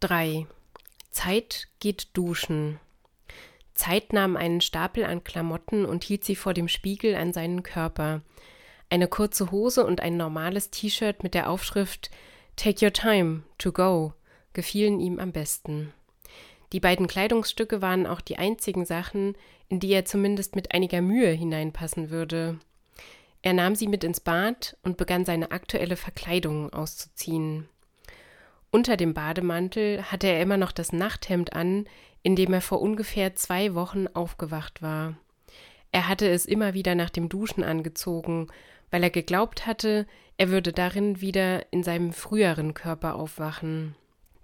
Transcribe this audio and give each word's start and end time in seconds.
3. 0.00 0.46
Zeit 1.10 1.66
geht 1.80 2.16
duschen. 2.16 2.78
Zeit 3.74 4.12
nahm 4.12 4.36
einen 4.36 4.60
Stapel 4.60 5.04
an 5.04 5.24
Klamotten 5.24 5.84
und 5.84 6.04
hielt 6.04 6.24
sie 6.24 6.36
vor 6.36 6.54
dem 6.54 6.68
Spiegel 6.68 7.16
an 7.16 7.32
seinen 7.32 7.64
Körper. 7.64 8.22
Eine 8.90 9.08
kurze 9.08 9.50
Hose 9.50 9.84
und 9.84 10.00
ein 10.00 10.16
normales 10.16 10.70
T-Shirt 10.70 11.24
mit 11.24 11.34
der 11.34 11.50
Aufschrift 11.50 12.10
Take 12.54 12.84
your 12.84 12.92
time 12.92 13.42
to 13.58 13.72
go 13.72 14.14
gefielen 14.52 15.00
ihm 15.00 15.18
am 15.18 15.32
besten. 15.32 15.92
Die 16.72 16.80
beiden 16.80 17.06
Kleidungsstücke 17.06 17.82
waren 17.82 18.06
auch 18.06 18.20
die 18.20 18.38
einzigen 18.38 18.84
Sachen, 18.84 19.36
in 19.68 19.80
die 19.80 19.92
er 19.92 20.04
zumindest 20.04 20.54
mit 20.54 20.72
einiger 20.72 21.00
Mühe 21.00 21.30
hineinpassen 21.30 22.10
würde. 22.10 22.58
Er 23.42 23.52
nahm 23.52 23.74
sie 23.74 23.86
mit 23.86 24.04
ins 24.04 24.20
Bad 24.20 24.76
und 24.82 24.96
begann 24.96 25.24
seine 25.24 25.50
aktuelle 25.50 25.96
Verkleidung 25.96 26.72
auszuziehen. 26.72 27.68
Unter 28.70 28.96
dem 28.96 29.14
Bademantel 29.14 30.02
hatte 30.02 30.26
er 30.26 30.42
immer 30.42 30.58
noch 30.58 30.72
das 30.72 30.92
Nachthemd 30.92 31.54
an, 31.54 31.86
in 32.22 32.36
dem 32.36 32.52
er 32.52 32.60
vor 32.60 32.80
ungefähr 32.80 33.34
zwei 33.34 33.74
Wochen 33.74 34.06
aufgewacht 34.08 34.82
war. 34.82 35.16
Er 35.90 36.08
hatte 36.08 36.28
es 36.28 36.44
immer 36.44 36.74
wieder 36.74 36.94
nach 36.94 37.10
dem 37.10 37.28
Duschen 37.28 37.64
angezogen, 37.64 38.48
weil 38.90 39.02
er 39.02 39.10
geglaubt 39.10 39.66
hatte, 39.66 40.06
er 40.36 40.50
würde 40.50 40.72
darin 40.72 41.20
wieder 41.20 41.72
in 41.72 41.82
seinem 41.82 42.12
früheren 42.12 42.74
Körper 42.74 43.14
aufwachen. 43.14 43.94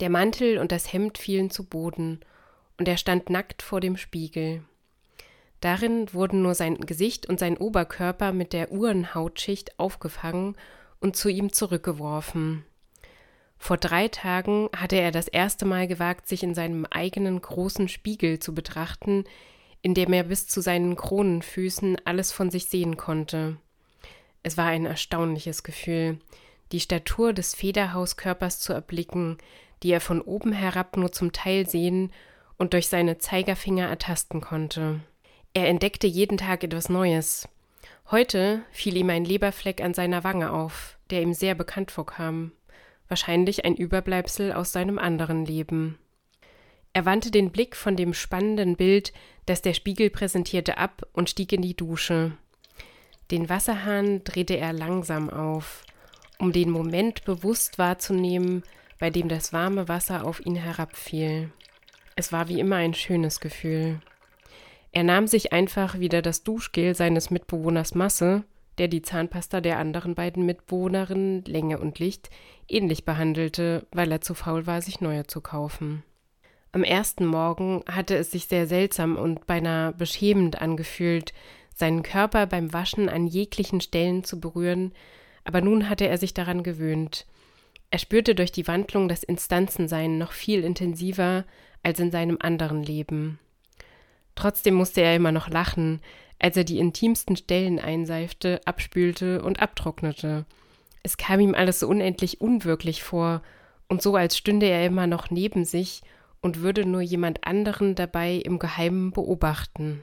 Der 0.00 0.10
Mantel 0.10 0.58
und 0.58 0.72
das 0.72 0.92
Hemd 0.92 1.18
fielen 1.18 1.50
zu 1.50 1.64
Boden, 1.64 2.20
und 2.78 2.88
er 2.88 2.96
stand 2.96 3.28
nackt 3.28 3.62
vor 3.62 3.80
dem 3.80 3.96
Spiegel. 3.96 4.62
Darin 5.60 6.12
wurden 6.12 6.42
nur 6.42 6.54
sein 6.54 6.78
Gesicht 6.78 7.28
und 7.28 7.38
sein 7.38 7.56
Oberkörper 7.56 8.32
mit 8.32 8.52
der 8.52 8.72
Uhrenhautschicht 8.72 9.78
aufgefangen 9.78 10.56
und 11.00 11.16
zu 11.16 11.28
ihm 11.28 11.52
zurückgeworfen. 11.52 12.64
Vor 13.62 13.76
drei 13.76 14.08
Tagen 14.08 14.68
hatte 14.76 14.96
er 14.96 15.12
das 15.12 15.28
erste 15.28 15.66
Mal 15.66 15.86
gewagt, 15.86 16.26
sich 16.26 16.42
in 16.42 16.52
seinem 16.52 16.84
eigenen 16.84 17.40
großen 17.40 17.86
Spiegel 17.86 18.40
zu 18.40 18.56
betrachten, 18.56 19.22
in 19.82 19.94
dem 19.94 20.12
er 20.12 20.24
bis 20.24 20.48
zu 20.48 20.60
seinen 20.60 20.96
Kronenfüßen 20.96 21.96
alles 22.04 22.32
von 22.32 22.50
sich 22.50 22.66
sehen 22.66 22.96
konnte. 22.96 23.58
Es 24.42 24.56
war 24.56 24.66
ein 24.66 24.84
erstaunliches 24.84 25.62
Gefühl, 25.62 26.18
die 26.72 26.80
Statur 26.80 27.32
des 27.32 27.54
Federhauskörpers 27.54 28.58
zu 28.58 28.72
erblicken, 28.72 29.38
die 29.84 29.92
er 29.92 30.00
von 30.00 30.20
oben 30.22 30.52
herab 30.52 30.96
nur 30.96 31.12
zum 31.12 31.30
Teil 31.30 31.68
sehen 31.68 32.12
und 32.58 32.72
durch 32.72 32.88
seine 32.88 33.18
Zeigerfinger 33.18 33.86
ertasten 33.86 34.40
konnte. 34.40 34.98
Er 35.54 35.68
entdeckte 35.68 36.08
jeden 36.08 36.36
Tag 36.36 36.64
etwas 36.64 36.88
Neues. 36.88 37.48
Heute 38.10 38.62
fiel 38.72 38.96
ihm 38.96 39.10
ein 39.10 39.24
Leberfleck 39.24 39.80
an 39.80 39.94
seiner 39.94 40.24
Wange 40.24 40.50
auf, 40.50 40.98
der 41.10 41.22
ihm 41.22 41.32
sehr 41.32 41.54
bekannt 41.54 41.92
vorkam, 41.92 42.50
wahrscheinlich 43.12 43.66
ein 43.66 43.76
Überbleibsel 43.76 44.54
aus 44.54 44.72
seinem 44.72 44.98
anderen 44.98 45.44
Leben. 45.44 45.98
Er 46.94 47.04
wandte 47.04 47.30
den 47.30 47.50
Blick 47.50 47.76
von 47.76 47.94
dem 47.94 48.14
spannenden 48.14 48.74
Bild, 48.74 49.12
das 49.44 49.60
der 49.60 49.74
Spiegel 49.74 50.08
präsentierte, 50.08 50.78
ab 50.78 51.06
und 51.12 51.28
stieg 51.28 51.52
in 51.52 51.60
die 51.60 51.76
Dusche. 51.76 52.32
Den 53.30 53.50
Wasserhahn 53.50 54.24
drehte 54.24 54.56
er 54.56 54.72
langsam 54.72 55.28
auf, 55.28 55.84
um 56.38 56.52
den 56.52 56.70
Moment 56.70 57.24
bewusst 57.24 57.78
wahrzunehmen, 57.78 58.62
bei 58.98 59.10
dem 59.10 59.28
das 59.28 59.52
warme 59.52 59.88
Wasser 59.88 60.24
auf 60.24 60.46
ihn 60.46 60.56
herabfiel. 60.56 61.52
Es 62.16 62.32
war 62.32 62.48
wie 62.48 62.60
immer 62.60 62.76
ein 62.76 62.94
schönes 62.94 63.40
Gefühl. 63.40 64.00
Er 64.90 65.02
nahm 65.02 65.26
sich 65.26 65.52
einfach 65.52 65.98
wieder 65.98 66.22
das 66.22 66.44
Duschgel 66.44 66.94
seines 66.94 67.30
Mitbewohners 67.30 67.94
Masse, 67.94 68.44
der 68.78 68.88
die 68.88 69.02
Zahnpasta 69.02 69.60
der 69.60 69.78
anderen 69.78 70.14
beiden 70.14 70.46
Mitbewohnerinnen 70.46 71.44
Länge 71.44 71.78
und 71.78 71.98
Licht 71.98 72.30
ähnlich 72.68 73.04
behandelte, 73.04 73.86
weil 73.92 74.10
er 74.10 74.20
zu 74.20 74.34
faul 74.34 74.66
war, 74.66 74.80
sich 74.80 75.00
neue 75.00 75.26
zu 75.26 75.40
kaufen. 75.40 76.02
Am 76.72 76.84
ersten 76.84 77.26
Morgen 77.26 77.82
hatte 77.86 78.16
es 78.16 78.30
sich 78.30 78.46
sehr 78.46 78.66
seltsam 78.66 79.16
und 79.16 79.46
beinahe 79.46 79.92
beschämend 79.92 80.62
angefühlt, 80.62 81.34
seinen 81.74 82.02
Körper 82.02 82.46
beim 82.46 82.72
Waschen 82.72 83.08
an 83.08 83.26
jeglichen 83.26 83.80
Stellen 83.80 84.24
zu 84.24 84.40
berühren, 84.40 84.92
aber 85.44 85.60
nun 85.60 85.88
hatte 85.88 86.08
er 86.08 86.16
sich 86.16 86.32
daran 86.32 86.62
gewöhnt. 86.62 87.26
Er 87.90 87.98
spürte 87.98 88.34
durch 88.34 88.52
die 88.52 88.66
Wandlung 88.68 89.08
das 89.08 89.22
Instanzensein 89.22 90.16
noch 90.16 90.32
viel 90.32 90.64
intensiver 90.64 91.44
als 91.82 92.00
in 92.00 92.10
seinem 92.10 92.38
anderen 92.40 92.82
Leben. 92.82 93.38
Trotzdem 94.34 94.74
musste 94.74 95.02
er 95.02 95.14
immer 95.14 95.32
noch 95.32 95.50
lachen, 95.50 96.00
als 96.42 96.56
er 96.56 96.64
die 96.64 96.78
intimsten 96.78 97.36
Stellen 97.36 97.78
einseifte, 97.78 98.60
abspülte 98.64 99.42
und 99.42 99.60
abtrocknete. 99.60 100.44
Es 101.02 101.16
kam 101.16 101.40
ihm 101.40 101.54
alles 101.54 101.80
so 101.80 101.88
unendlich 101.88 102.40
unwirklich 102.40 103.02
vor 103.02 103.42
und 103.88 104.02
so, 104.02 104.16
als 104.16 104.36
stünde 104.36 104.66
er 104.66 104.84
immer 104.84 105.06
noch 105.06 105.30
neben 105.30 105.64
sich 105.64 106.02
und 106.40 106.60
würde 106.60 106.84
nur 106.84 107.00
jemand 107.00 107.46
anderen 107.46 107.94
dabei 107.94 108.34
im 108.34 108.58
Geheimen 108.58 109.12
beobachten. 109.12 110.02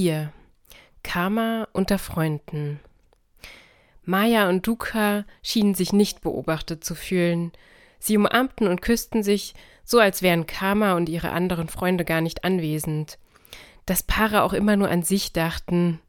4. 0.00 0.32
Karma 1.02 1.68
unter 1.74 1.98
Freunden. 1.98 2.80
Maya 4.02 4.48
und 4.48 4.66
Dukkha 4.66 5.26
schienen 5.42 5.74
sich 5.74 5.92
nicht 5.92 6.22
beobachtet 6.22 6.82
zu 6.84 6.94
fühlen. 6.94 7.52
Sie 7.98 8.16
umarmten 8.16 8.66
und 8.66 8.80
küssten 8.80 9.22
sich, 9.22 9.52
so 9.84 9.98
als 9.98 10.22
wären 10.22 10.46
Karma 10.46 10.94
und 10.94 11.10
ihre 11.10 11.32
anderen 11.32 11.68
Freunde 11.68 12.06
gar 12.06 12.22
nicht 12.22 12.44
anwesend. 12.44 13.18
Dass 13.84 14.02
Paare 14.02 14.42
auch 14.42 14.54
immer 14.54 14.74
nur 14.74 14.88
an 14.88 15.02
sich 15.02 15.34
dachten. 15.34 16.00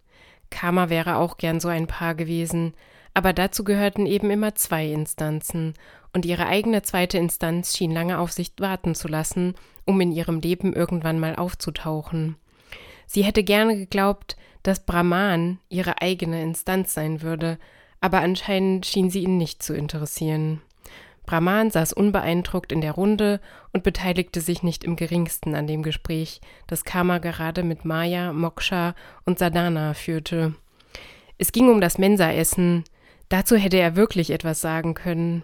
Karma 0.50 0.88
wäre 0.88 1.18
auch 1.18 1.36
gern 1.36 1.60
so 1.60 1.68
ein 1.68 1.88
Paar 1.88 2.16
gewesen, 2.16 2.74
aber 3.14 3.34
dazu 3.34 3.66
gehörten 3.66 4.06
eben 4.06 4.32
immer 4.32 4.56
zwei 4.56 4.90
Instanzen, 4.90 5.74
und 6.14 6.26
ihre 6.26 6.46
eigene 6.46 6.82
zweite 6.82 7.18
Instanz 7.18 7.76
schien 7.76 7.92
lange 7.92 8.20
auf 8.20 8.32
sich 8.32 8.54
warten 8.58 8.96
zu 8.96 9.10
lassen, 9.10 9.56
um 9.84 10.00
in 10.00 10.14
ihrem 10.14 10.40
Leben 10.40 10.72
irgendwann 10.72 11.20
mal 11.20 11.36
aufzutauchen. 11.36 12.38
Sie 13.14 13.26
hätte 13.26 13.44
gerne 13.44 13.76
geglaubt, 13.76 14.38
dass 14.64 14.86
Brahman 14.86 15.60
ihre 15.68 16.02
eigene 16.02 16.42
Instanz 16.42 16.94
sein 16.94 17.22
würde, 17.22 17.58
aber 18.00 18.22
anscheinend 18.22 18.86
schien 18.86 19.10
sie 19.10 19.24
ihn 19.24 19.38
nicht 19.38 19.62
zu 19.62 19.74
interessieren. 19.74 20.62
Brahman 21.26 21.72
saß 21.72 21.92
unbeeindruckt 21.92 22.72
in 22.72 22.80
der 22.80 22.94
Runde 22.94 23.42
und 23.74 23.84
beteiligte 23.84 24.40
sich 24.40 24.64
nicht 24.64 24.86
im 24.86 24.96
geringsten 24.96 25.56
an 25.56 25.68
dem 25.68 25.84
Gespräch, 25.84 26.40
das 26.68 26.86
Kama 26.86 27.18
gerade 27.18 27.64
mit 27.64 27.84
Maya, 27.84 28.32
Moksha 28.32 28.96
und 29.26 29.40
Sadhana 29.40 29.94
führte. 29.94 30.56
Es 31.38 31.52
ging 31.52 31.68
um 31.68 31.82
das 31.82 31.98
Mensaessen. 31.98 32.86
Dazu 33.28 33.58
hätte 33.58 33.76
er 33.76 33.98
wirklich 33.98 34.32
etwas 34.32 34.62
sagen 34.62 34.94
können. 34.94 35.44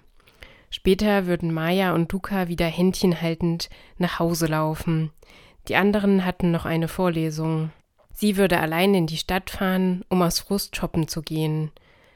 Später 0.69 1.25
würden 1.25 1.53
Maya 1.53 1.93
und 1.93 2.13
Dukkha 2.13 2.47
wieder 2.47 2.67
händchenhaltend 2.67 3.69
nach 3.97 4.19
Hause 4.19 4.45
laufen. 4.45 5.11
Die 5.67 5.75
anderen 5.75 6.25
hatten 6.25 6.51
noch 6.51 6.65
eine 6.65 6.87
Vorlesung. 6.87 7.71
Sie 8.13 8.37
würde 8.37 8.59
allein 8.59 8.93
in 8.93 9.07
die 9.07 9.17
Stadt 9.17 9.49
fahren, 9.49 10.03
um 10.09 10.21
aus 10.21 10.39
Frust 10.39 10.75
shoppen 10.75 11.07
zu 11.07 11.21
gehen. 11.21 11.71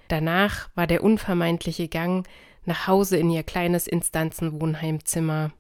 Danach 0.08 0.70
war 0.76 0.88
der 0.88 1.04
unvermeidliche 1.04 1.88
Gang 1.88 2.28
nach 2.66 2.88
Hause 2.88 3.18
in 3.18 3.30
ihr 3.30 3.44
kleines 3.44 3.88
Instanzenwohnheimzimmer. 3.88 5.52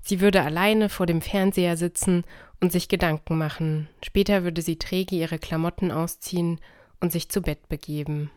Sie 0.00 0.20
würde 0.20 0.42
alleine 0.42 0.88
vor 0.88 1.06
dem 1.06 1.20
Fernseher 1.20 1.76
sitzen 1.76 2.24
und 2.60 2.72
sich 2.72 2.88
Gedanken 2.88 3.36
machen. 3.36 3.88
Später 4.04 4.44
würde 4.44 4.62
sie 4.62 4.76
träge 4.76 5.16
ihre 5.16 5.38
Klamotten 5.38 5.90
ausziehen 5.90 6.60
und 7.00 7.12
sich 7.12 7.28
zu 7.28 7.42
Bett 7.42 7.68
begeben. 7.68 8.30